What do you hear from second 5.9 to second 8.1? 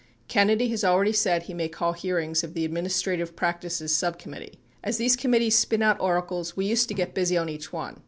oracles we used to get busy on each one.